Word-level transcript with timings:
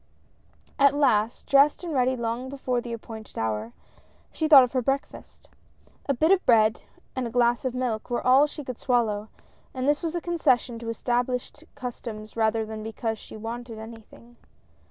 At 0.79 0.95
last, 0.95 1.45
dressed 1.45 1.83
and 1.83 1.93
ready 1.93 2.15
long 2.17 2.49
before 2.49 2.81
the 2.81 2.91
appointed 2.91 3.37
hour, 3.37 3.71
she 4.31 4.47
thought 4.47 4.63
of 4.63 4.71
her 4.73 4.81
breakfast. 4.81 5.47
A 6.09 6.13
bit 6.15 6.31
of 6.31 6.43
bread, 6.43 6.81
and 7.15 7.27
a 7.27 7.29
glass 7.29 7.65
of 7.65 7.75
milk 7.75 8.09
were 8.09 8.25
all 8.25 8.47
she 8.47 8.63
could 8.63 8.79
swallow, 8.79 9.27
and 9.75 9.87
this 9.87 10.01
was 10.01 10.15
a 10.15 10.19
concession 10.21 10.79
to 10.79 10.89
established 10.89 11.65
customs 11.75 12.35
rather 12.35 12.65
than 12.65 12.81
because 12.81 13.19
she 13.19 13.37
wanted 13.37 13.77
anything. 13.77 14.37